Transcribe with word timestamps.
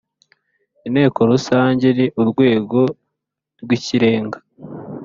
Inteko 0.87 1.19
rusange 1.31 1.87
ni 1.97 2.05
urwego 2.21 2.79
rw 3.61 3.69
ikirenga 3.77 4.39